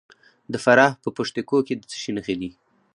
[0.51, 2.49] د فراه په پشت کوه کې د څه شي نښې دي؟